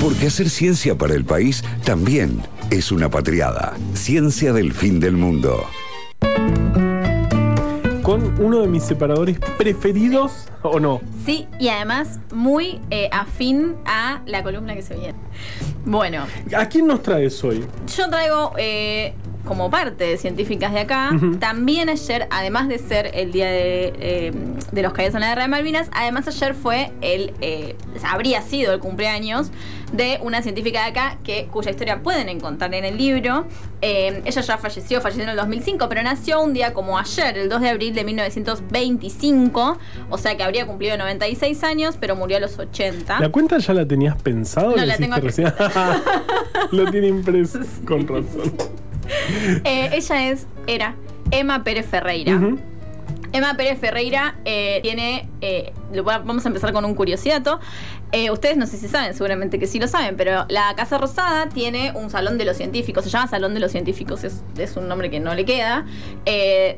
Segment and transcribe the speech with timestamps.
[0.00, 3.74] Porque hacer ciencia para el país también es una patriada.
[3.94, 5.64] Ciencia del fin del mundo.
[8.02, 11.00] Con uno de mis separadores preferidos, ¿o no?
[11.24, 15.18] Sí, y además muy eh, afín a la columna que se viene.
[15.84, 16.24] Bueno,
[16.56, 17.64] ¿A quién nos traes hoy?
[17.96, 19.14] yo traigo eh,
[19.44, 24.32] como parte de científicas de acá, también ayer, además de ser el día de, eh,
[24.70, 28.72] de los caídos en la guerra de Malvinas, además ayer fue el, eh, habría sido
[28.72, 29.50] el cumpleaños
[29.92, 33.46] de una científica de acá que, cuya historia pueden encontrar en el libro.
[33.82, 37.48] Eh, ella ya falleció, falleció en el 2005, pero nació un día como ayer, el
[37.48, 39.78] 2 de abril de 1925,
[40.10, 43.20] o sea que habría cumplido 96 años, pero murió a los 80.
[43.20, 44.70] ¿La cuenta ya la tenías pensado?
[44.70, 45.52] No, ¿Lo la tengo recién?
[46.72, 48.52] Lo tiene impreso, con razón.
[49.64, 50.94] Eh, ella es, era
[51.30, 52.38] Emma Pérez Ferreira.
[53.32, 55.28] Emma Pérez Ferreira eh, tiene.
[55.40, 57.60] eh, lo vamos a empezar con un curiosiato.
[58.12, 61.48] Eh, ustedes no sé si saben, seguramente que sí lo saben, pero la Casa Rosada
[61.48, 64.88] tiene un salón de los científicos, se llama Salón de los Científicos, es, es un
[64.88, 65.86] nombre que no le queda,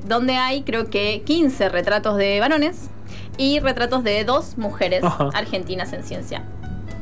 [0.04, 2.90] donde hay creo que 15 retratos de varones
[3.38, 5.30] y retratos de dos mujeres Ajá.
[5.32, 6.42] argentinas en ciencia.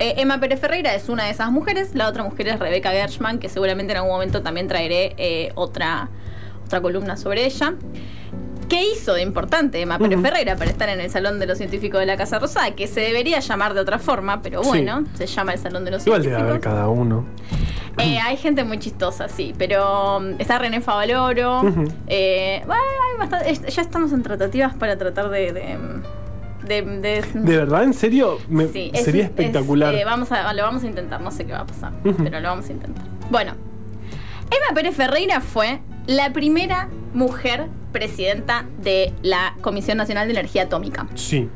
[0.01, 3.39] Eh, Emma Pérez Ferreira es una de esas mujeres, la otra mujer es Rebeca Gershman,
[3.39, 6.09] que seguramente en algún momento también traeré eh, otra,
[6.65, 7.75] otra columna sobre ella.
[8.71, 10.21] ¿Qué hizo de importante Emma Pérez.
[10.23, 12.71] Ferreira para estar en el Salón de los Científicos de la Casa Rosada?
[12.77, 14.69] Que se debería llamar de otra forma, pero Sí.
[14.71, 16.67] bueno, se llama el Salón de los Igual debe Científicos.
[16.67, 17.27] haber cada uno.
[17.99, 21.61] Eh, hay gente muy chistosa, sí, pero um, está René Favaloro.
[22.07, 22.81] Eh, bueno,
[23.13, 25.53] hay bastante- ya estamos en tratativas para tratar de...
[25.53, 25.77] de,
[26.71, 27.83] de- de- ¿De verdad?
[27.85, 28.39] ¿En serio?
[28.49, 29.95] Me- Sí, es- sería es, espectacular.
[29.95, 32.49] eh, vamos a, lo vamos a intentar, no sé qué va a pasar, pero lo
[32.49, 33.05] vamos a intentar.
[33.31, 33.53] Bueno,
[34.45, 41.07] Emma Pérez Ferreira fue la primera mujer presidenta de la Comisión Nacional de Energía Atómica.
[41.15, 41.49] Sí.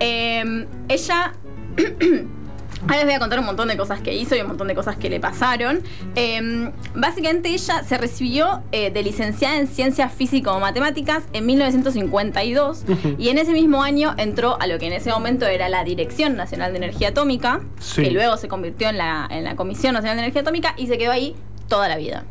[0.00, 1.32] Eh, ella.
[2.84, 4.74] Ahora les voy a contar un montón de cosas que hizo y un montón de
[4.74, 5.80] cosas que le pasaron.
[6.16, 12.84] Eh, básicamente ella se recibió eh, de licenciada en Ciencias Físico-Matemáticas en 1952
[13.18, 16.36] y en ese mismo año entró a lo que en ese momento era la Dirección
[16.36, 18.02] Nacional de Energía Atómica, Sí.
[18.02, 20.98] que luego se convirtió en la, en la Comisión Nacional de Energía Atómica y se
[20.98, 21.34] quedó ahí
[21.68, 22.24] toda la vida.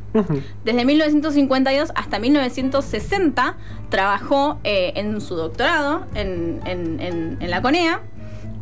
[0.64, 3.56] Desde 1952 hasta 1960
[3.90, 8.02] trabajó eh, en su doctorado en- en- en la CONEA.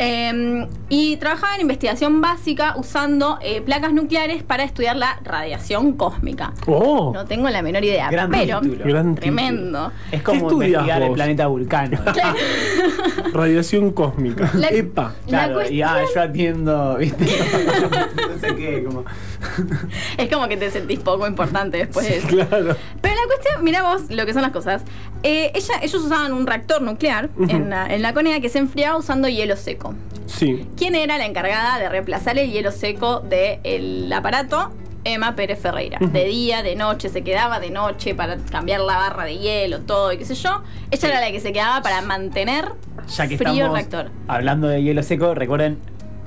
[0.04, 6.54] Eh, y trabajaba en investigación básica usando eh, placas nucleares para estudiar la radiación cósmica.
[6.66, 8.84] Oh, No tengo la menor idea, Gran pero título.
[8.84, 9.92] Gran tremendo.
[10.12, 12.00] Es como investigar el planeta Vulcano.
[13.34, 14.50] radiación cósmica.
[14.56, 15.14] La- Epa.
[15.28, 17.26] La Claro, y ah, yo atiendo, ¿viste?
[17.26, 19.06] no sé qué, como.
[20.18, 22.28] Es como que te sentís poco importante después de eso.
[22.28, 22.76] Claro.
[23.02, 24.82] Pero la cuestión, mira vos lo que son las cosas.
[25.24, 28.98] Eh, ella, ellos usaban un reactor nuclear en, la, en la CONEA que se enfriaba
[28.98, 29.91] usando hielo seco.
[30.32, 30.68] Sí.
[30.78, 34.72] ¿Quién era la encargada de reemplazar el hielo seco del aparato?
[35.04, 35.98] Emma Pérez Ferreira.
[36.00, 40.14] De día, de noche, se quedaba de noche para cambiar la barra de hielo, todo
[40.14, 40.62] y qué sé yo.
[40.92, 42.66] Ella era la que se quedaba para mantener
[43.18, 44.12] Ya que frío el reactor.
[44.28, 45.80] hablando de hielo seco, recuerden,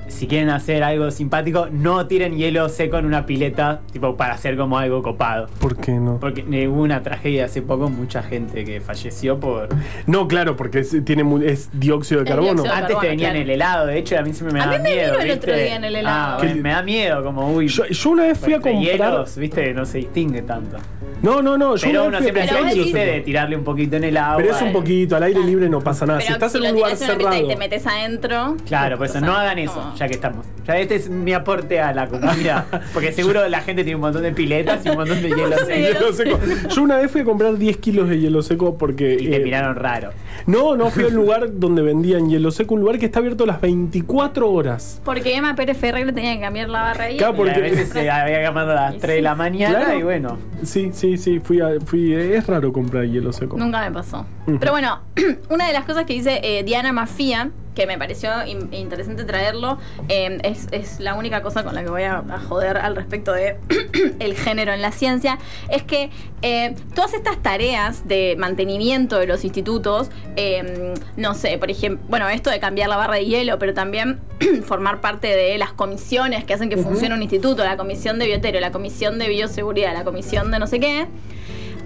[0.07, 4.55] si quieren hacer algo simpático, no tiren hielo seco en una pileta, tipo para hacer
[4.57, 5.47] como algo copado.
[5.59, 6.19] ¿Por qué no?
[6.19, 9.69] Porque hubo una tragedia hace poco, mucha gente que falleció por...
[10.07, 12.63] No, claro, porque es, tiene, mu- es dióxido de carbono.
[12.63, 13.43] dióxido de Antes te venía en claro.
[13.43, 15.11] el helado, de hecho a mí siempre me A da mí me miedo.
[15.11, 15.39] vino el ¿viste?
[15.51, 16.33] otro día en el helado.
[16.33, 17.67] Ah, bueno, me da miedo, como uy.
[17.67, 18.81] Yo, yo una vez fui a comprar.
[18.83, 20.77] hielos, viste, no se distingue tanto.
[21.21, 21.75] No, no, no.
[21.75, 24.37] Yo Pero una uno siempre chiste de tirarle un poquito en el agua.
[24.37, 26.19] Pero es un poquito, al aire libre no pasa nada.
[26.19, 27.35] Pero si estás si en un lugar cerrado.
[27.43, 28.57] y te metes adentro.
[28.67, 30.45] Claro, por eso no hagan eso, ya que estamos.
[30.67, 32.65] Ya este es mi aporte a la comunidad.
[32.93, 35.69] Porque seguro la gente tiene un montón de piletas y un montón de hielo seco.
[35.69, 36.39] Hielo seco.
[36.69, 39.13] Yo una vez fui a comprar 10 kilos de hielo seco porque.
[39.19, 40.11] Y te eh, miraron raro.
[40.47, 43.61] No, no fui al lugar donde vendían hielo seco, un lugar que está abierto las
[43.61, 45.01] 24 horas.
[45.03, 47.17] Porque Emma Pérez Ferreira tenía que cambiar la barra hielo.
[47.17, 49.79] Claro, Porque porque- a veces se había llamado a las Y 3 de la mañana
[49.79, 49.99] Claro.
[49.99, 50.37] y bueno.
[50.63, 53.57] Sí, sí, sí, fui a, fui, es raro comprar hielo seco.
[53.57, 54.25] Nunca me pasó.
[54.59, 54.99] Pero bueno,
[55.49, 59.77] una de las cosas que dice eh, Diana Mafia, que me pareció in- interesante traerlo,
[60.09, 63.33] eh, es, es la única cosa con la que voy a, a joder al respecto
[63.33, 63.57] de
[64.19, 65.37] el género en la ciencia,
[65.69, 66.09] es que
[66.41, 72.27] eh, todas estas tareas de mantenimiento de los institutos, eh, no sé, por ejemplo, bueno,
[72.29, 74.19] esto de cambiar la barra de hielo, pero también
[74.63, 78.59] formar parte de las comisiones que hacen que funcione un instituto, la comisión de biotero,
[78.59, 81.07] la comisión de bioseguridad, la comisión de no sé qué,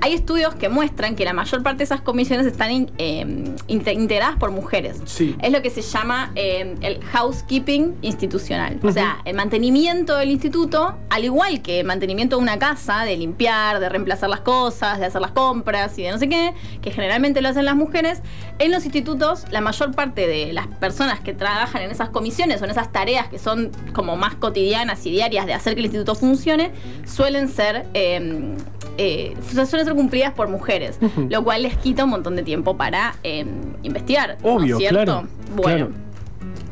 [0.01, 3.25] hay estudios que muestran que la mayor parte de esas comisiones están in- eh,
[3.68, 5.01] inte- integradas por mujeres.
[5.06, 5.36] Sí.
[5.42, 8.80] Es lo que se llama eh, el housekeeping institucional.
[8.84, 13.18] O sea, el mantenimiento del instituto, al igual que el mantenimiento de una casa, de
[13.18, 16.92] limpiar, de reemplazar las cosas, de hacer las compras y de no sé qué, que
[16.92, 18.22] generalmente lo hacen las mujeres,
[18.60, 22.66] en los institutos la mayor parte de las personas que trabajan en esas comisiones o
[22.66, 26.16] en esas tareas que son como más cotidianas y diarias de hacer que el instituto
[26.16, 26.72] funcione,
[27.06, 27.86] suelen ser...
[27.94, 28.56] eh,
[28.98, 29.34] eh,
[29.66, 31.00] suelen cumplidas por mujeres,
[31.30, 33.45] lo cual les quita un montón de tiempo para eh,
[33.83, 34.38] investigar.
[34.44, 34.95] ¿no es Obvio, cierto?
[35.03, 35.27] claro.
[35.56, 35.91] Bueno, claro.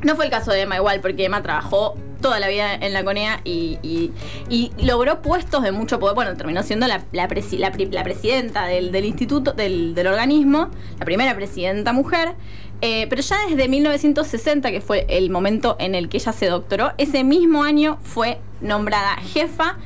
[0.04, 3.04] no fue el caso de Emma igual, porque Emma trabajó toda la vida en la
[3.04, 4.12] CONEA y, y-
[4.50, 6.16] y logró puestos de mucho poder.
[6.16, 10.08] Bueno, terminó siendo la, la presi- la pri- la presidenta del, del instituto, del, del
[10.08, 12.34] organismo, la primera presidenta mujer.
[12.82, 16.92] Eh, pero ya desde 1960, que fue el momento en el que ella se doctoró,
[16.98, 19.78] ese mismo año fue nombrada jefa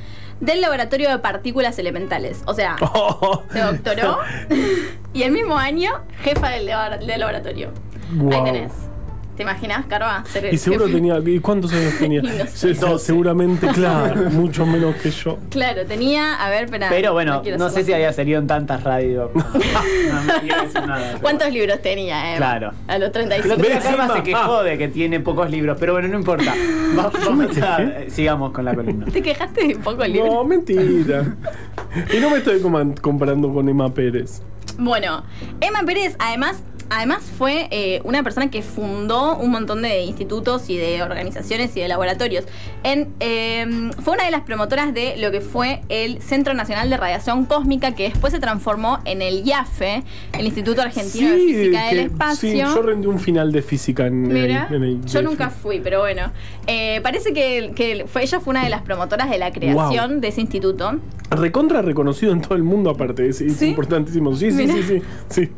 [0.42, 2.42] del laboratorio de partículas elementales.
[2.46, 2.76] O sea,
[3.52, 4.18] se doctoró
[5.14, 5.92] y el mismo año
[6.22, 7.72] jefa del, labora- del laboratorio.
[8.12, 8.44] Ahí Guau.
[8.44, 8.72] tenés.
[9.36, 10.24] ¿Te imaginas, Carva?
[10.26, 10.98] Ser el Y seguro jefe?
[10.98, 11.18] tenía.
[11.26, 12.22] ¿y ¿Cuántos años tenía?
[12.22, 12.76] No sé.
[13.00, 15.38] Seguramente, claro, mucho menos que yo.
[15.50, 16.36] Claro, tenía.
[16.36, 16.90] A ver, espera.
[16.90, 19.32] Pero bueno, no sé si había salido en tantas radios.
[20.06, 20.42] nada.
[21.10, 22.38] pero ¿Cuántos libros tenía, Emma?
[22.38, 22.72] Claro.
[22.88, 23.54] A los El 35.
[23.54, 24.16] otro día ¿Ves, Karma Emma?
[24.18, 26.54] se quejó de que tiene pocos libros, pero bueno, no importa.
[26.98, 29.06] Va- vamos a- eh, sigamos con la columna.
[29.12, 30.32] ¿Te quejaste de un poco el libro?
[30.34, 31.36] No, mentira.
[32.14, 32.62] Y no me estoy
[33.02, 34.42] comparando con Emma Pérez.
[34.78, 35.24] Bueno,
[35.60, 40.78] Emma Pérez además, además fue eh, una persona que fundó un montón de institutos y
[40.78, 42.44] de organizaciones y de laboratorios.
[42.84, 43.66] En, eh,
[44.04, 47.96] fue una de las promotoras de lo que fue el Centro Nacional de Radiación Cósmica,
[47.96, 50.04] que después se transformó en el IAFE,
[50.38, 52.52] el Instituto Argentino de Física del Espacio.
[52.52, 55.50] Sí, yo rendí un final de física en, en el- Mira, en el yo nunca
[55.50, 56.32] fui, pero bueno.
[56.68, 60.20] Eh, parece que, que fue, ella fue una de las promotoras de la creación Wow.
[60.20, 61.00] de ese instituto.
[61.30, 63.30] Recontra reconocido en todo el mundo, aparte.
[63.30, 63.68] Es, ¿Sí?
[63.70, 64.36] importantísimo.
[64.36, 64.74] Sí, sí, Mira.
[64.74, 65.50] sí, sí, sí.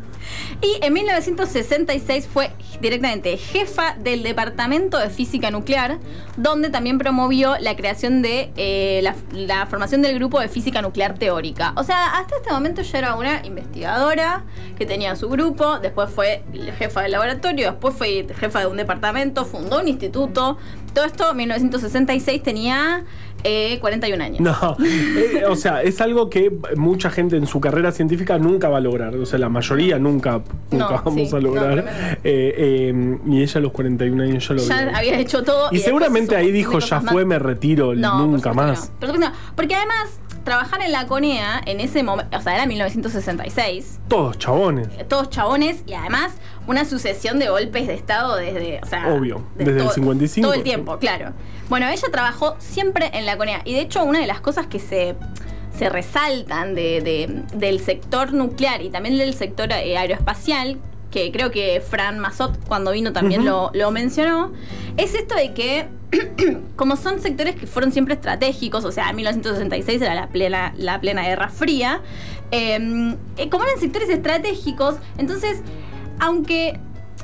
[0.62, 6.00] Y en 1966 fue directamente jefa del Departamento de Física Nuclear,
[6.38, 11.18] donde también promovió la creación de eh, la, la formación del grupo de física nuclear
[11.18, 11.74] teórica.
[11.76, 14.44] O sea, hasta este momento ya era una investigadora
[14.78, 16.44] que tenía su grupo, después fue
[16.78, 20.58] jefa del laboratorio, después fue jefa de un departamento, fundó un instituto.
[20.94, 23.04] Todo esto en 1966 tenía
[23.44, 24.40] eh, 41 años.
[24.40, 28.78] No, eh, o sea, es algo que mucha gente en su carrera científica nunca va
[28.78, 29.16] a lograr.
[29.16, 30.42] O sea, la mayoría nunca,
[30.72, 31.74] nunca No, vamos sí, a no, lograr.
[31.84, 31.92] tremendo.
[32.24, 35.70] Eh, eh, y ella a los 41 años ya lo Ya había hecho todo.
[35.72, 37.12] Y seguramente ahí dijo, ya más.
[37.14, 38.92] fue, me retiro, No, por nunca supuesto más.
[39.02, 39.08] no.
[39.08, 39.32] Por no.
[39.56, 44.88] Porque además, trabajar en la CONEA en ese momento, o sea, era 1966, Todos chabones.
[44.98, 46.34] eh, todos chabones y además
[46.68, 50.46] una sucesión de golpes de Estado desde, o sea, Obvio, de desde el todo- 55.
[50.48, 51.34] Todo el tiempo, claro.
[51.70, 54.80] Bueno, ella trabajó siempre en la CONEA y de hecho una de las cosas que
[54.80, 55.16] se
[55.78, 60.78] se resaltan de- de- del sector nuclear y también del sector eh, aeroespacial,
[61.14, 64.52] que creo que Fran Mazot cuando vino también lo, lo mencionó,
[64.98, 65.88] es esto de que
[66.76, 71.00] como son sectores que fueron siempre estratégicos, o sea, en 1966 era la plena, la
[71.00, 72.02] plena Guerra Fría,
[72.50, 75.62] eh, eh, como eran sectores estratégicos, entonces,
[76.20, 76.80] aunque,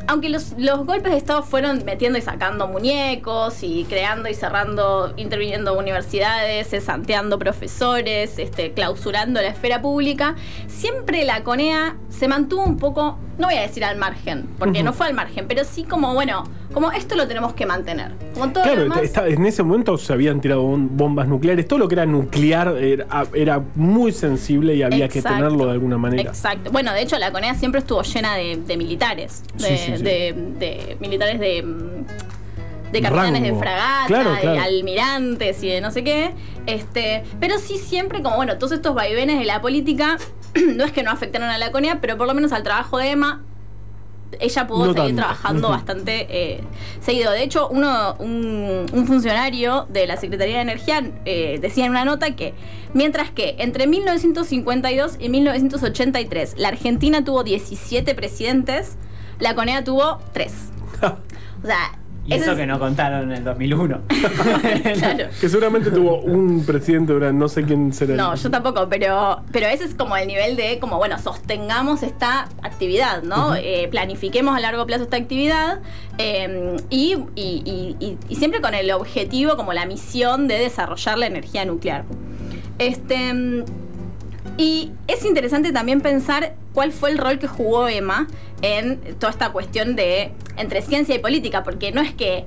[0.07, 5.13] aunque los, los golpes de Estado fueron metiendo y sacando muñecos y creando y cerrando,
[5.17, 10.35] interviniendo universidades, cesanteando profesores, este, clausurando la esfera pública,
[10.67, 14.93] siempre la CONEA se mantuvo un poco, no voy a decir al margen, porque no
[14.93, 18.11] fue al margen, pero sí como, bueno, como esto lo tenemos que mantener.
[18.33, 21.67] Como todo lo Claro, demás- está- en ese momento se habían tirado bom- bombas nucleares.
[21.67, 25.97] Todo lo que era nuclear era, era muy sensible y había que tenerlo de alguna
[25.97, 26.29] manera.
[26.29, 26.71] Exacto.
[26.71, 29.43] Bueno, de hecho, la CONEA siempre estuvo llena de, de militares.
[29.55, 30.03] De, Sí, sí, sí.
[30.03, 31.65] de- de militares de.
[32.91, 36.31] De capitanes de fragata, Claro, de almirantes y de no sé qué.
[36.65, 40.17] Este, pero sí siempre, como bueno, todos estos vaivenes de la política,
[40.75, 43.11] no es que no afectaron a la CONEA, pero por lo menos al trabajo de
[43.11, 43.43] Emma,
[44.39, 45.15] ella pudo No seguir tanto.
[45.21, 46.61] trabajando bastante eh,
[47.01, 47.31] seguido.
[47.31, 52.05] De hecho, uno, un, un funcionario de la Secretaría de Energía eh, decía en una
[52.05, 52.53] nota que
[52.93, 58.97] mientras que entre 1952 y 1983 la Argentina tuvo 17 presidentes,
[59.39, 60.53] la CONEA tuvo 3.
[61.61, 61.98] O sea,
[62.29, 64.01] Y eso es- que no contaron en el 2001.
[64.99, 65.25] claro.
[65.39, 68.15] Que seguramente tuvo un presidente no sé quién será.
[68.15, 72.49] No, yo tampoco, pero, pero ese es como el nivel de, como bueno, sostengamos esta
[72.61, 73.55] actividad, ¿no?
[73.55, 75.79] Eh, planifiquemos a largo plazo esta actividad
[76.17, 81.27] eh, y, y- y- y- siempre con el objetivo, como la misión de desarrollar la
[81.27, 82.05] energía nuclear.
[82.77, 83.63] Este,
[84.57, 88.27] y es interesante también pensar cuál fue el rol que jugó Emma
[88.61, 92.45] en toda esta cuestión de entre ciencia y política, porque no es que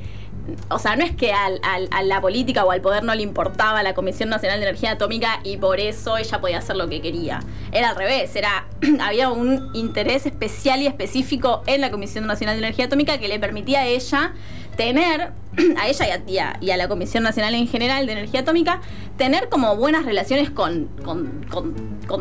[0.70, 3.80] o sea, no es que al- a la política o al poder no le importaba
[3.84, 7.38] la Comisión Nacional de Energía Atómica y por eso ella podía hacer lo que quería.
[7.70, 8.66] Era al revés, era
[9.00, 13.38] había un interés especial y específico en la Comisión Nacional de Energía Atómica que le
[13.38, 14.32] permitía a ella
[14.76, 15.32] tener,
[15.76, 18.80] a ella y a, y y a la Comisión Nacional en general de Energía Atómica,
[19.16, 20.88] tener como buenas relaciones con,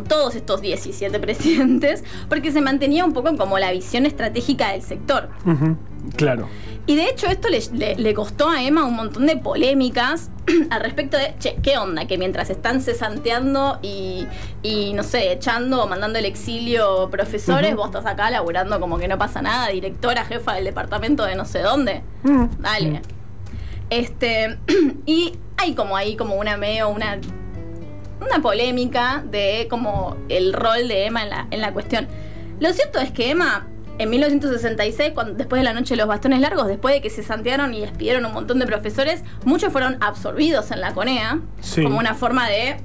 [0.08, 5.30] todos estos 17 presidentes, porque se mantenía un poco como la visión estratégica del sector.
[6.16, 6.48] Claro.
[6.88, 10.30] Y de hecho esto le, le- le costó a Emma un montón de polémicas
[10.72, 12.06] al respecto de, che, ¿qué onda?
[12.08, 14.26] Que mientras están cesanteando y,
[14.64, 19.08] y, no sé, echando o mandando el exilio profesores, vos estás acá laburando como que
[19.08, 22.02] no pasa nada, directora, jefa del departamento de no sé dónde.
[22.24, 22.46] Mm.
[22.60, 23.02] Dale.
[23.90, 24.58] Este,
[25.06, 27.20] y hay como ahí como una medio, una,
[28.26, 32.08] una polémica de como el rol de Emma en la, en la cuestión.
[32.60, 33.68] Lo cierto es que Emma,
[34.02, 37.22] en 1966, cuando, después de la noche de los bastones largos, después de que se
[37.24, 41.84] santearon y despidieron un montón de profesores, muchos fueron absorbidos en la CONEA Sí.
[41.84, 42.78] como una forma de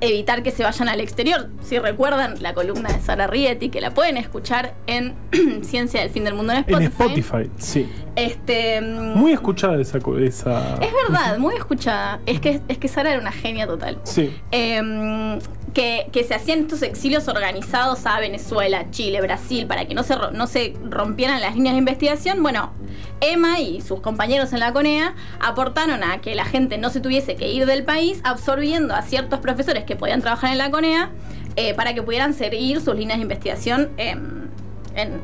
[0.00, 1.48] evitar que se vayan al exterior.
[1.60, 5.14] Si recuerdan la columna de Sara Rieti, que la pueden escuchar en
[5.62, 7.02] Ciencia del Fin del Mundo en En Spotify.
[7.20, 7.88] Spotify, sí.
[8.14, 9.98] Este, mm, Muy escuchada esa...
[9.98, 12.20] es verdad, muy escuchada.
[12.26, 13.98] Es que, es que Sara era una genia total.
[14.04, 14.36] Sí.
[14.52, 15.38] Em,
[15.78, 20.46] que, se hacían estos exilios organizados a Venezuela, Chile, Brasil, para que no se, no
[20.48, 22.42] se rompieran las líneas de investigación.
[22.42, 22.72] Bueno,
[23.20, 27.36] Emma y sus compañeros en la CONEA aportaron a que la gente no se tuviese
[27.36, 31.10] que ir del país, absorbiendo a ciertos profesores que podían trabajar en la CONEA
[31.56, 33.90] eh, para que pudieran seguir sus líneas de investigación.
[33.98, 34.48] em,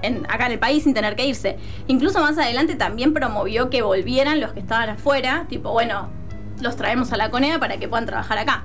[0.03, 1.57] en- acá en el país sin tener que irse.
[1.89, 6.11] Incluso más adelante también promovió que volvieran los que estaban afuera, tipo, bueno,
[6.61, 8.65] los traemos a la CONEA para que puedan trabajar acá.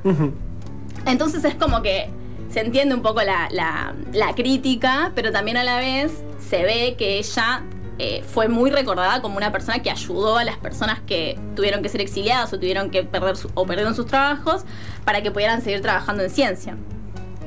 [1.06, 2.10] Entonces es como que
[2.50, 7.18] se entiende un poco la, la- crítica, pero también a la vez se ve que
[7.20, 7.64] ella
[8.00, 11.90] eh, fue muy recordada como una persona que ayudó a las personas que tuvieron que
[11.90, 14.64] ser exiliadas o tuvieron que perder o perdieron sus trabajos
[15.04, 16.78] para que pudieran seguir trabajando en ciencia.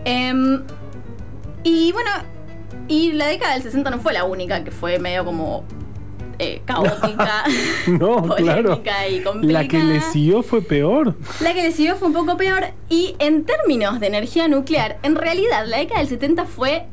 [0.05, 0.63] Em,
[1.65, 2.11] y bueno,
[2.89, 5.65] y la década del 60 no fue la única que fue medio como
[6.43, 7.45] eh, caótica,
[7.87, 8.83] No, claro.
[9.11, 9.63] y complicada.
[9.63, 11.17] La que le siguió fue peor.
[11.41, 15.17] La que le siguió fue un poco peor y en términos de energía nuclear, en
[15.17, 16.87] realidad la década del 70 fue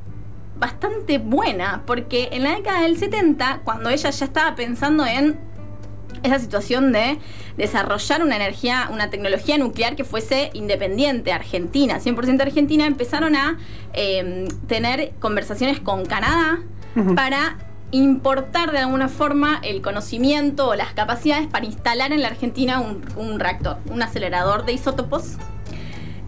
[0.57, 5.39] bastante buena, porque en la década del 70, cuando ella ya estaba pensando en
[6.23, 7.17] esa situación de
[7.57, 13.57] desarrollar una energía, una tecnología nuclear que fuese independiente, argentina, 100% argentina, empezaron a
[13.93, 16.59] eh, tener conversaciones con Canadá
[17.15, 17.57] para
[17.91, 23.01] importar de alguna forma el conocimiento o las capacidades para instalar en la Argentina un,
[23.17, 25.37] un reactor, un acelerador de isótopos,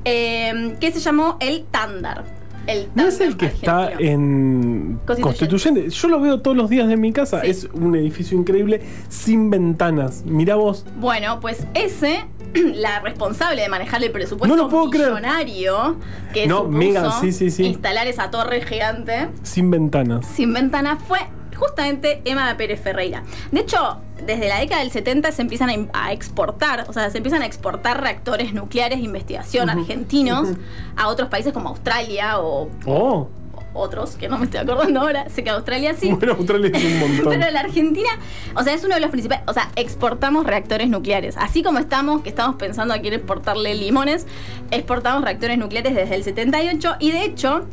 [0.05, 2.23] eh, que se llamó el TANDAR.
[2.67, 5.21] El ¿No es Tándar el que está en Constituyente.
[5.23, 5.89] Constituyente?
[5.89, 7.41] Yo lo veo todos los días de mi casa.
[7.41, 7.49] Sí.
[7.49, 10.23] Es un edificio increíble sin ventanas.
[10.25, 10.85] Mirá vos.
[10.97, 15.09] Bueno, pues ese, la responsable de manejar el presupuesto No lo puedo creer.
[15.09, 15.95] millonario
[16.33, 20.23] que No, supuso mega, sí, instalar esa torre gigante Sin ventanas.
[20.27, 21.17] sin ventana fue
[21.61, 23.21] justamente Emma Pérez Ferreira.
[23.51, 27.43] De hecho, desde la década del 70 se empiezan a, exportar, o sea, se empiezan
[27.43, 30.49] a exportar reactores nucleares de investigación argentinos
[30.97, 33.29] a otros países como Australia o Oh.
[33.73, 35.29] otros, que no me estoy acordando ahora.
[35.29, 36.11] Sé que Australia sí.
[36.11, 37.25] Bueno, Australia es un montón.
[37.29, 38.09] Pero la Argentina,
[38.55, 41.37] o sea, es uno de los principales, o sea, exportamos reactores nucleares.
[41.37, 44.25] Así como estamos, que estamos pensando aquí en exportarle limones,
[44.71, 47.67] exportamos reactores nucleares desde el 78 y de hecho,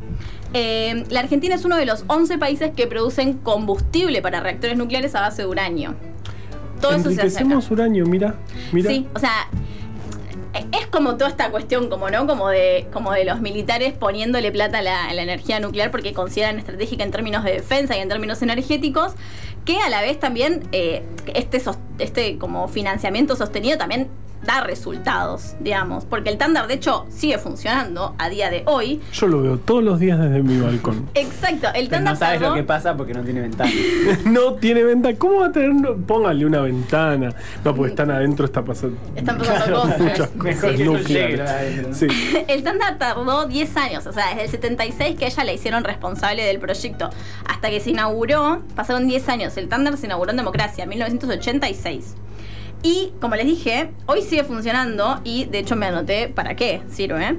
[0.55, 5.15] eh, la Argentina es uno de los 11 países que producen combustible para reactores nucleares
[5.15, 5.95] a base de uranio.
[6.81, 7.59] Todo eso se hace acá.
[7.71, 8.35] Uranio, mira.
[8.73, 8.91] Mira.
[8.91, 9.49] Sí, o sea,
[10.73, 14.79] es como toda esta cuestión, como no, como de, como de los militares poniéndole plata
[14.79, 18.09] a la, a la energía nuclear porque consideran estratégica en términos de defensa y en
[18.09, 19.15] términos energéticos,
[19.65, 21.03] que a la vez también eh,
[21.35, 21.63] este,
[21.99, 24.09] este como financiamiento sostenido también
[24.49, 28.99] da resultados, digamos, porque el tándar de hecho sigue funcionando a día de hoy.
[29.13, 31.07] Yo lo veo todos los días desde mi balcón.
[31.15, 33.71] Exacto, el tándar no sabes tardó- lo que pasa porque no tiene ventana.
[34.25, 35.17] no tiene ventana.
[35.19, 35.75] ¿Cómo va a tener?
[35.75, 35.95] no?
[35.99, 37.29] Póngale una ventana.
[37.63, 38.97] No, porque están adentro, está pasando.
[39.15, 40.01] Están pasando Claro, cosas.
[40.01, 42.03] muchas Mejor cosas que no llegue nucleares.
[42.49, 46.43] El Tanda tardó 10 años, o sea, desde el 76 que ella la hicieron responsable
[46.45, 47.11] del proyecto
[47.47, 49.57] hasta que se inauguró, pasaron 10 años.
[49.59, 52.15] El Thunder se inauguró en democracia, en 1986.
[52.83, 57.37] Y como les dije, hoy sigue funcionando y de hecho me anoté para qué sirve.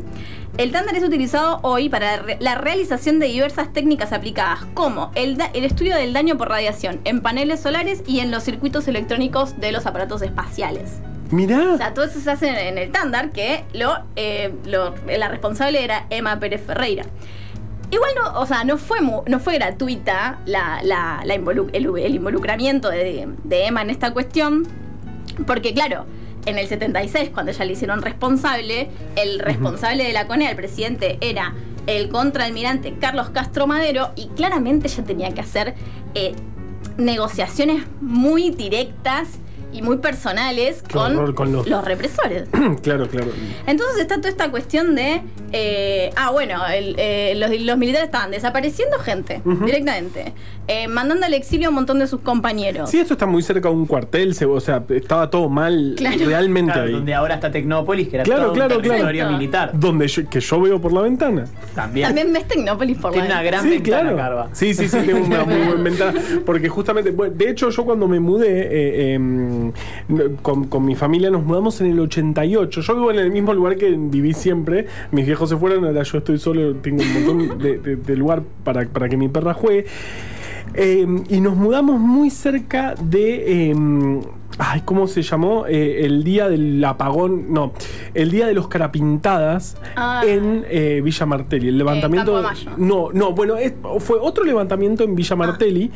[0.58, 5.96] El Thunder es utilizado hoy para la realización de diversas técnicas aplicadas, como el, estudio
[5.96, 10.22] del daño por radiación en paneles solares y en los circuitos electrónicos de los aparatos
[10.22, 10.98] espaciales.
[11.32, 11.74] Mirá.
[11.74, 15.84] O sea, todo eso se hace en el Tándar, que lo, eh, lo- la responsable
[15.84, 17.06] era Emma Pérez Ferreira.
[17.92, 22.16] Igual no, o sea, no fue, no fue gratuita la, la- la involu- el, el
[22.16, 24.68] involucramiento de, de Emma en esta cuestión,
[25.46, 26.06] porque claro,
[26.46, 31.18] en el 76, cuando ya le hicieron responsable, el responsable de la CONEA, el presidente,
[31.22, 31.54] era
[31.88, 35.76] el contraalmirante Carlos Castro Madero, y claramente ya tenía que hacer
[36.16, 36.34] eh,
[36.98, 39.40] negociaciones muy directas
[39.72, 42.44] y muy personales con, horror con los- los represores.
[42.82, 43.28] claro, claro.
[43.68, 45.22] Entonces está toda esta cuestión de.
[45.52, 50.34] eh, ah, bueno, el- eh, los, los militares estaban desapareciendo gente directamente,
[50.68, 52.90] eh, mandando al exilio a un montón de sus compañeros.
[52.90, 56.18] Sí, esto está muy cerca de un cuartel, se- o sea, estaba todo mal Claro.
[56.26, 56.94] realmente Claro, ahí.
[56.94, 58.98] donde ahora está Tecnópolis, que era Claro, todo claro, un claro.
[59.04, 59.72] territorio militar.
[59.74, 61.46] Donde yo, que yo veo por la ventana.
[61.76, 62.08] También.
[62.08, 64.18] También ves Tecnópolis por Tiene la una gran sí, ventana, claro.
[64.18, 64.50] Carva.
[64.54, 66.22] Sí, sí, sí, tengo una muy buena ventana.
[66.46, 69.14] Porque justamente, bueno, de hecho, yo cuando me mudé
[69.68, 72.82] eh, con, con mi familia, nos mudamos en el 88.
[72.82, 74.88] Yo vivo en el mismo lugar que viví siempre.
[75.12, 79.10] Mis viejos se fueron, ahora yo estoy solo, tengo un montón de, lugar para, para
[79.10, 79.86] que mi perra juegue.
[80.74, 83.70] Em, y nos mudamos muy cerca de.
[83.70, 84.22] em,
[84.62, 85.66] Ay, ¿cómo se llamó?
[85.68, 87.54] Eh, el día del apagón.
[87.54, 87.72] No,
[88.14, 90.22] el día de los carapintadas Ah.
[90.28, 91.70] en eh, Villa Martelli.
[91.70, 92.34] El levantamiento.
[92.34, 92.72] Campo de Mayo.
[92.78, 95.92] No, no, bueno, es- fue otro levantamiento en Villa Martelli.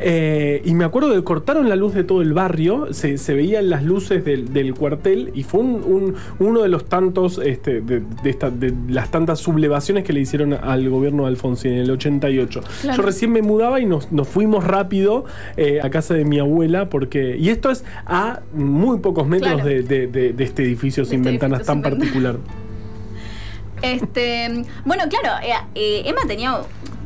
[0.00, 2.92] eh, y me acuerdo que cortaron la luz de todo el barrio.
[2.92, 5.30] Se, se veían las luces del, del cuartel.
[5.34, 7.38] Y fue un, un- uno de los tantos.
[7.38, 11.72] Este, de, de esta- de las tantas sublevaciones que le hicieron al gobierno de Alfonsín
[11.72, 12.60] en el 88.
[12.82, 12.96] Claro.
[12.96, 15.24] Yo recién me mudaba y nos, nos fuimos rápido
[15.56, 16.88] eh, a casa de mi abuela.
[16.88, 19.68] porque Y esto es a muy pocos metros Claro.
[19.68, 22.36] de, de- de- de este edificio De sin este ventanas edificio tan sin particular.
[23.82, 26.60] Este, bueno, claro, eh, eh, Emma tenía,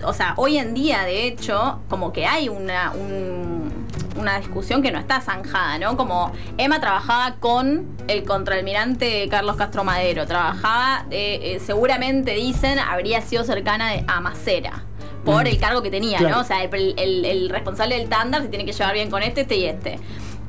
[0.05, 3.71] o sea, hoy en día, de hecho, como que hay una, un-
[4.19, 5.99] una discusión que no está zanjada, ¿no?
[5.99, 13.21] Como Emma trabajaba con el contraalmirante Carlos Castro Madero, trabajaba, eh, eh, seguramente dicen, habría
[13.21, 14.85] sido cercana de, a Macera.
[15.27, 15.49] Por Mm.
[15.49, 16.37] el cargo que tenía, Claro.
[16.37, 16.41] ¿no?
[16.41, 19.43] O sea, el, el- el responsable del tándar se tiene que llevar bien con este,
[19.43, 19.99] este y este.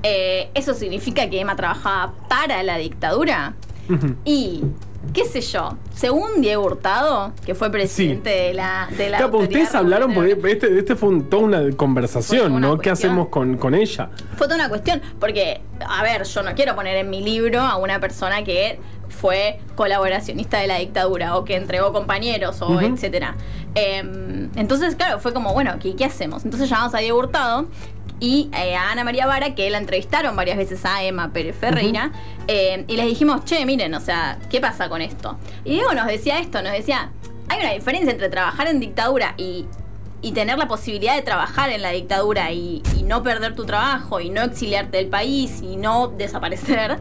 [0.03, 3.53] Eh, ¿Eso significa que Emma trabajaba para la dictadura?
[4.23, 4.63] Y,
[5.13, 10.13] qué sé yo, según Diego Hurtado, que fue presidente de la de la ustedes hablaron,
[10.13, 12.77] porque este, este fue un- toda una conversación, una ¿no?
[12.77, 14.09] ¿Qué hacemos con, con ella?
[14.37, 17.75] Fue toda una cuestión, porque, a ver, yo no quiero poner en mi libro a
[17.75, 18.79] una persona que
[19.09, 22.79] fue colaboracionista de la dictadura o que entregó compañeros o Ujú.
[22.79, 23.35] etcétera.
[23.75, 26.45] Em, entonces, claro, fue como, bueno, ¿qué, qué hacemos?
[26.45, 27.65] Entonces llamamos a Diego Hurtado
[28.19, 32.11] y eh, a Ana María Vara, que la entrevistaron varias veces a Emma Pérez Ferreira,
[32.47, 35.37] eh, y les dijimos, che, miren, o sea, ¿qué pasa con esto?
[35.65, 37.11] Y Diego nos decía esto, nos decía,
[37.49, 39.65] hay una diferencia entre trabajar en dictadura y
[40.23, 44.21] y tener la posibilidad de trabajar en la dictadura y, y no perder tu trabajo
[44.21, 46.99] y no exiliarte del país y no desaparecer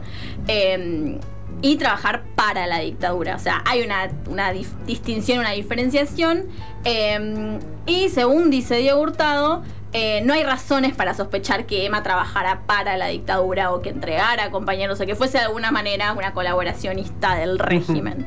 [0.49, 1.17] eh,
[1.61, 3.37] y trabajar para la dictadura.
[3.37, 6.47] O sea, hay una, una distinción, una diferenciación
[6.83, 12.61] eh, y según dice Diego Hurtado, eh, no hay razones para sospechar que Emma trabajara
[12.65, 17.35] para la dictadura o que entregara compañeros o que fuese de alguna manera una colaboracionista
[17.35, 18.25] del régimen.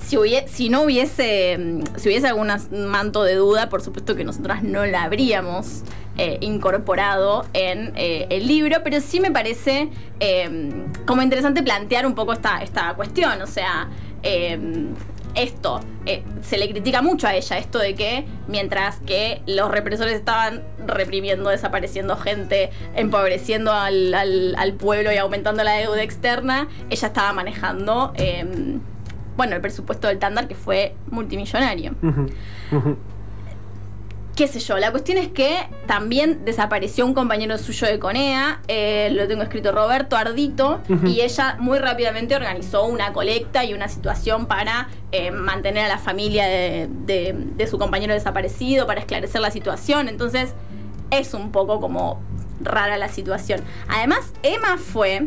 [0.00, 1.58] Si, hubie- si no hubiese
[1.96, 2.48] si hubiese algún
[2.88, 5.82] manto de duda, por supuesto que nosotras no la habríamos
[6.16, 9.88] eh, incorporado en eh, el libro, pero sí me parece
[11.06, 13.88] como interesante plantear un poco esta, esta cuestión, o sea,
[15.42, 20.14] esto, eh, se le critica mucho a ella, esto de que mientras que los represores
[20.14, 27.32] estaban reprimiendo, desapareciendo gente, empobreciendo al, al- pueblo y aumentando la deuda externa, ella estaba
[27.32, 28.44] manejando, eh,
[29.36, 31.94] bueno, el presupuesto del Tándar que fue multimillonario.
[34.38, 39.10] Qué sé yo, la cuestión es que también desapareció un compañero suyo de Conea, eh,
[39.12, 44.46] lo tengo escrito Roberto Ardito, y ella muy rápidamente organizó una colecta y una situación
[44.46, 49.50] para eh, mantener a la familia de, de- de su compañero desaparecido, para esclarecer la
[49.50, 50.08] situación.
[50.08, 50.54] Entonces,
[51.10, 52.22] es un poco como
[52.60, 53.60] rara la situación.
[53.88, 55.26] Además, Emma fue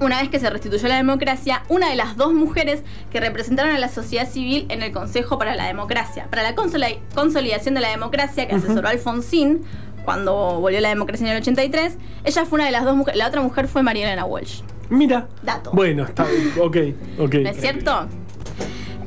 [0.00, 3.78] una vez que se restituyó la democracia, una de las dos mujeres que representaron a
[3.78, 8.48] la sociedad civil en el Consejo para la Democracia, para la consolidación de la democracia
[8.48, 9.62] que asesoró Alfonsín
[10.04, 11.98] cuando volvió la democracia en el 83.
[12.24, 14.62] Ella fue una de las dos mujeres, la otra mujer fue María Elena Walsh.
[14.88, 15.28] Mira.
[15.42, 15.70] Dato.
[15.72, 16.26] Bueno, está.
[16.60, 16.76] Ok,
[17.18, 17.34] ok.
[17.34, 18.08] ¿No es cierto?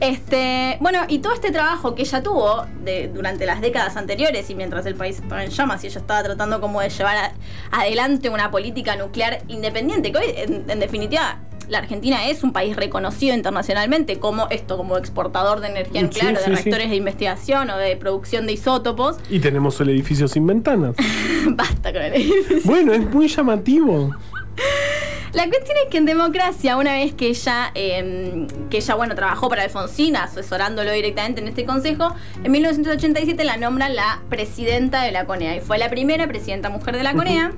[0.04, 4.56] Este, bueno, y todo este trabajo que ella tuvo de- durante las décadas anteriores y
[4.56, 7.34] mientras el país estaba en llamas y ella estaba tratando como de llevar a-
[7.72, 11.39] adelante una política nuclear independiente, que hoy en, en definitiva
[11.70, 16.34] la Argentina es un país reconocido internacionalmente como esto, como exportador de energía Sí, nuclear,
[16.38, 16.50] de sí.
[16.52, 19.16] reactores de investigación o de producción de isótopos.
[19.30, 20.96] Y tenemos el edificio sin ventanas.
[21.48, 22.58] Basta con el edificio.
[22.66, 24.13] bueno, es muy llamativo.
[25.34, 29.50] La cuestión es que en democracia, una vez que ella, eh, que ella bueno, trabajó
[29.50, 35.26] para Alfonsín, asesorándolo directamente en este consejo, en 1987 la nombra la presidenta de la
[35.26, 37.52] CONEA y fue la primera presidenta mujer de la CONEA.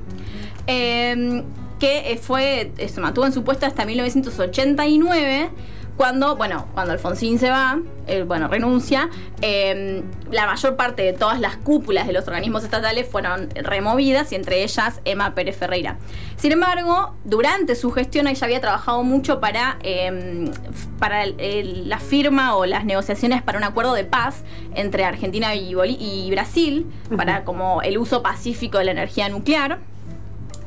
[0.68, 1.44] eh,
[1.80, 5.50] que eh, fue, eh, se mantuvo en su puesto hasta 1989,
[5.98, 9.10] cuando, bueno, cuando Alfonsín se va, eh, bueno, renuncia,
[9.42, 14.36] eh, la mayor parte de todas las cúpulas de los organismos estatales fueron removidas y
[14.36, 15.98] entre ellas Emma Pérez Ferreira.
[16.36, 20.52] Sin embargo, durante su gestión ella había trabajado mucho para, eh,
[21.00, 24.44] para el- la firma o las negociaciones para un acuerdo de paz
[24.76, 29.80] entre Argentina y, y Brasil, para como el uso pacífico de la energía nuclear.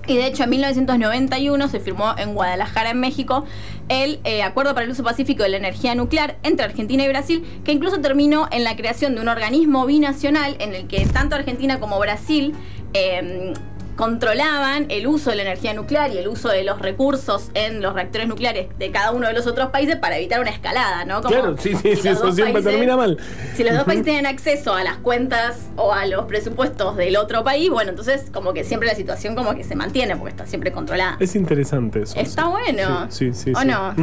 [0.09, 3.45] Y de hecho, en 1991 se firmó en Guadalajara, en México,
[3.91, 7.45] el eh, Acuerdo para el Uso Pacífico de la Energía Nuclear entre Argentina y Brasil,
[7.63, 11.79] que incluso terminó en la creación de un organismo binacional en el que tanto Argentina
[11.79, 12.55] como Brasil
[12.95, 13.53] eh,
[13.99, 17.95] controlaban el uso de la energía nuclear y el uso de los recursos en los
[17.95, 21.17] reactores nucleares de cada uno de los otros países para evitar una escalada, ¿no?
[21.21, 23.19] Como Claro, sí, sí, si sí, eso siempre países- termina mal.
[23.57, 27.43] si los dos países tienen acceso a las cuentas o a los presupuestos del otro
[27.43, 30.71] país, bueno, entonces como que siempre la situación como que se mantiene porque está siempre
[30.71, 31.17] controlada.
[31.19, 32.15] Es interesante eso.
[32.17, 32.49] Está sí.
[32.51, 33.07] bueno.
[33.11, 33.53] Sí, sí, sí.
[33.57, 33.67] ¿O sí.
[33.67, 33.95] no?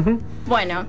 [0.45, 0.85] Bueno,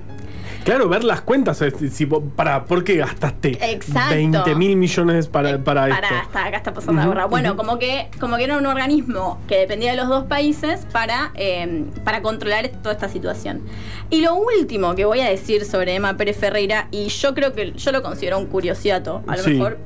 [0.63, 1.63] Claro, ver las cuentas.
[1.91, 4.15] si para, ¿Por qué gastaste Exacto.
[4.15, 6.01] 20 mil millones para, para esto?
[6.01, 7.25] para, hasta acá está pasando la gorra.
[7.25, 11.31] Bueno, como que como que era un organismo que dependía de los dos países para,
[11.35, 13.61] eh, para controlar toda esta situación.
[14.09, 17.71] Y lo último que voy a decir sobre Emma Pérez Ferreira, y yo creo que
[17.73, 19.51] yo lo considero un curiosiato, a lo Sí.
[19.51, 19.77] mejor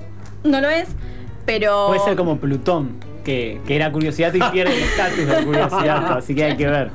[0.43, 0.87] no lo es,
[1.45, 1.87] pero...
[1.87, 6.35] Puede ser como Plutón, que, que era curiosidad y pierde el estatus de curiosidad, así
[6.35, 6.91] que hay que ver.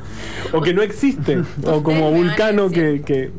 [0.53, 1.43] O que no existe.
[1.65, 3.31] o como Vulcano que.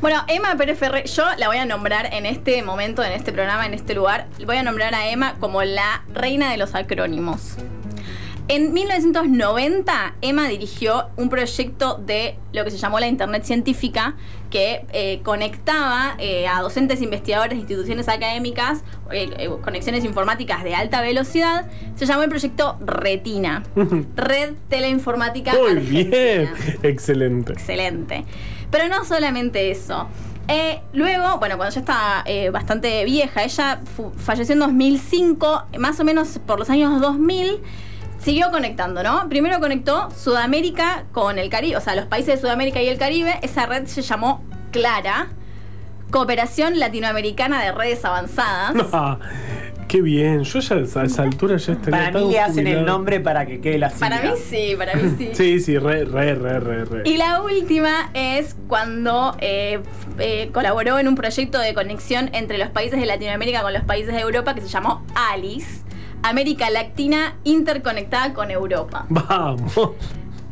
[0.00, 3.66] Bueno, Emma Pérez Ferrer, yo la voy a nombrar en este momento, en este programa,
[3.66, 7.56] en este lugar, voy a nombrar a Emma como la reina de los acrónimos.
[8.50, 14.14] En 1990, Emma dirigió un proyecto de lo que se llamó la Internet Científica,
[14.50, 18.82] que eh, conectaba eh, a docentes, investigadores instituciones académicas,
[19.12, 21.66] eh, conexiones informáticas de alta velocidad.
[21.96, 23.64] Se llamó el proyecto Retina,
[24.16, 26.10] Red Teleinformática Muy Argentina.
[26.10, 26.50] bien.
[26.82, 27.52] Excelente.
[27.52, 28.24] Excelente.
[28.70, 30.08] Pero no solamente eso.
[30.50, 33.80] Eh, luego, bueno, cuando ya estaba eh, bastante vieja, ella
[34.16, 37.58] falleció en 2005, más o menos por los años 2000,
[38.18, 39.28] siguió conectando, ¿no?
[39.28, 43.38] Primero conectó Sudamérica con el Caribe, o sea, los países de Sudamérica y el Caribe.
[43.42, 45.28] Esa red se llamó Clara,
[46.10, 48.74] Cooperación Latinoamericana de Redes Avanzadas.
[48.92, 49.18] Ah,
[49.86, 50.42] qué bien.
[50.44, 51.98] Yo ya a esa, altura ya estaría.
[51.98, 54.94] Para tan mí le hacen el nombre para que quede la Para mí sí, para
[54.94, 55.30] mí sí.
[55.32, 56.84] Sí, sí, re, re, re, re.
[56.84, 57.02] re.
[57.04, 59.80] Y la última es cuando eh,
[60.18, 64.14] eh, colaboró en un proyecto de conexión entre los países de Latinoamérica con los países
[64.14, 65.82] de Europa que se llamó ALICE,
[66.22, 69.06] América Latina interconectada con Europa.
[69.08, 69.72] Vamos.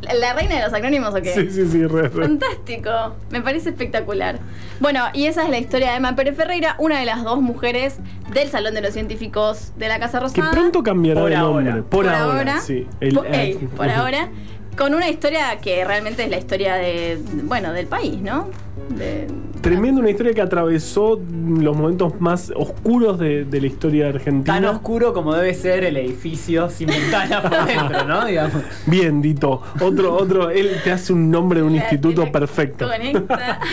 [0.01, 1.33] ¿La- ¿La reina de los acrónimos o qué?
[1.33, 2.21] Sí, sí, sí, re, re.
[2.21, 2.89] Fantástico,
[3.31, 4.39] me parece espectacular.
[4.79, 7.97] Bueno, y esa es la historia de Emma Pérez Ferreira, una de las dos mujeres
[8.31, 10.51] del Salón de los Científicos de la Casa Que Rosada.
[10.51, 11.63] pronto cambiará Por de ahora.
[11.65, 11.81] nombre.
[11.83, 12.61] Por, Por ahora, ahora.
[12.61, 12.85] sí.
[12.99, 14.29] El- por, eh, por ahora,
[14.77, 18.49] con una historia que realmente es la historia de, bueno, del país, ¿no?
[18.89, 19.27] De-
[19.61, 21.19] Tremenda una historia que atravesó
[21.59, 24.53] los momentos más oscuros de, de la historia de Argentina.
[24.53, 28.25] Tan oscuro como debe ser el edificio sin ventanas por dentro, ¿no?
[28.27, 28.61] Digamos.
[28.85, 29.61] Bien, Dito.
[29.81, 32.87] Otro, otro, él te hace un nombre de un la- instituto perfecto.
[32.87, 33.59] Conecta.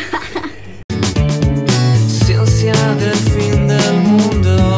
[2.09, 4.74] Ciencia del fin del mundo.